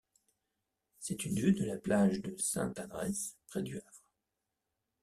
C'est 0.97 1.25
une 1.25 1.35
vue 1.39 1.53
de 1.53 1.63
la 1.63 1.77
plage 1.77 2.23
de 2.23 2.35
Sainte-Adresse, 2.35 3.37
près 3.45 3.61
du 3.61 3.77
Havre. 3.77 4.01